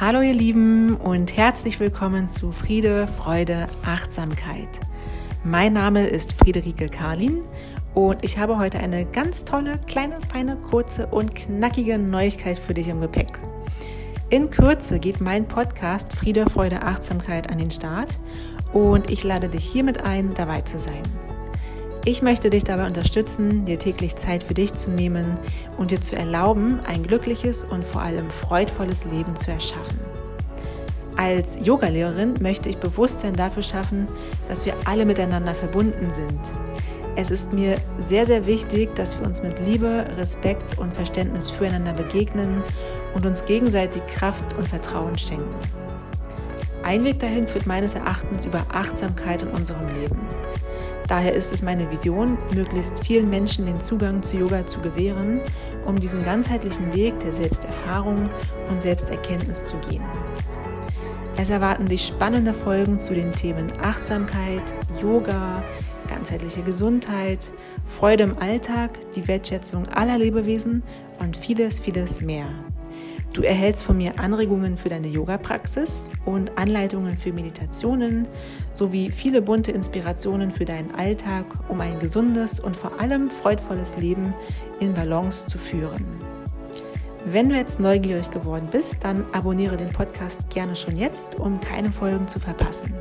[0.00, 4.80] Hallo ihr Lieben und herzlich willkommen zu Friede, Freude, Achtsamkeit.
[5.44, 7.42] Mein Name ist Friederike Karlin
[7.94, 12.88] und ich habe heute eine ganz tolle, kleine, feine, kurze und knackige Neuigkeit für dich
[12.88, 13.38] im Gepäck.
[14.30, 18.18] In Kürze geht mein Podcast Friede, Freude, Achtsamkeit an den Start
[18.72, 21.02] und ich lade dich hiermit ein, dabei zu sein.
[22.06, 25.38] Ich möchte dich dabei unterstützen, dir täglich Zeit für dich zu nehmen
[25.78, 29.98] und dir zu erlauben, ein glückliches und vor allem freudvolles Leben zu erschaffen.
[31.16, 34.06] Als Yogalehrerin möchte ich Bewusstsein dafür schaffen,
[34.48, 36.40] dass wir alle miteinander verbunden sind.
[37.16, 41.94] Es ist mir sehr, sehr wichtig, dass wir uns mit Liebe, Respekt und Verständnis füreinander
[41.94, 42.62] begegnen
[43.14, 45.54] und uns gegenseitig Kraft und Vertrauen schenken.
[46.82, 50.20] Ein Weg dahin führt meines Erachtens über Achtsamkeit in unserem Leben.
[51.08, 55.40] Daher ist es meine Vision, möglichst vielen Menschen den Zugang zu Yoga zu gewähren,
[55.84, 58.30] um diesen ganzheitlichen Weg der Selbsterfahrung
[58.70, 60.02] und Selbsterkenntnis zu gehen.
[61.36, 65.62] Es erwarten dich spannende Folgen zu den Themen Achtsamkeit, Yoga,
[66.08, 67.52] ganzheitliche Gesundheit,
[67.86, 70.82] Freude im Alltag, die Wertschätzung aller Lebewesen
[71.18, 72.46] und vieles, vieles mehr.
[73.34, 78.28] Du erhältst von mir Anregungen für deine Yoga-Praxis und Anleitungen für Meditationen
[78.74, 84.32] sowie viele bunte Inspirationen für deinen Alltag, um ein gesundes und vor allem freudvolles Leben
[84.78, 86.04] in Balance zu führen.
[87.24, 91.90] Wenn du jetzt neugierig geworden bist, dann abonniere den Podcast gerne schon jetzt, um keine
[91.90, 92.94] Folgen zu verpassen.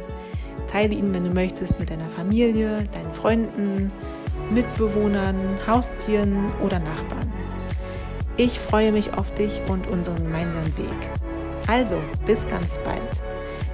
[0.66, 3.92] Teile ihn, wenn du möchtest, mit deiner Familie, deinen Freunden,
[4.50, 5.36] Mitbewohnern,
[5.68, 7.33] Haustieren oder Nachbarn.
[8.36, 11.10] Ich freue mich auf dich und unseren gemeinsamen Weg.
[11.68, 13.22] Also, bis ganz bald.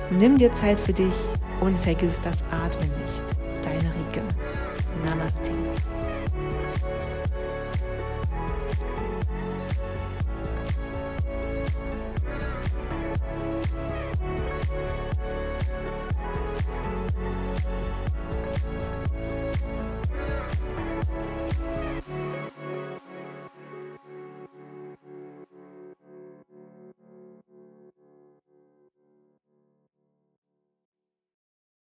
[0.10, 1.14] Nimm dir Zeit für dich
[1.62, 3.24] und vergiss das Atmen nicht.
[3.64, 4.22] Deine Rike.
[5.06, 5.52] Namaste.